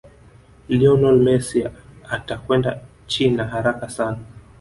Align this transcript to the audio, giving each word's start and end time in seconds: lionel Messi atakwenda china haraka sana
lionel 0.69 1.17
Messi 1.25 1.65
atakwenda 2.15 2.81
china 3.07 3.47
haraka 3.47 3.89
sana 3.89 4.17